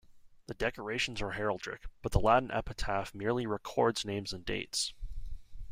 [0.47, 4.95] The decorations are heraldic, but the Latin epitaph merely records names and dates.